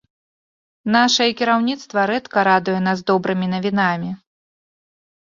[0.95, 4.09] Нашае кіраўніцтва рэдка радуе нас добрымі навінамі.